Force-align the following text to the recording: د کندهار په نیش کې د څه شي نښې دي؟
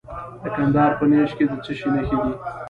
د 0.41 0.43
کندهار 0.55 0.91
په 0.99 1.05
نیش 1.11 1.31
کې 1.37 1.45
د 1.49 1.53
څه 1.63 1.71
شي 1.79 1.87
نښې 1.95 2.17
دي؟ 2.23 2.33